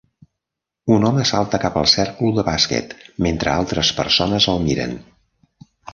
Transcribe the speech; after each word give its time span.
Un 0.93 1.03
home 1.09 1.25
salta 1.31 1.59
cap 1.65 1.77
al 1.81 1.85
cèrcol 1.91 2.33
de 2.39 2.45
bàsquet 2.47 2.95
mentre 3.27 3.53
altres 3.59 3.93
persones 4.01 4.49
el 4.55 4.65
miren. 4.69 4.97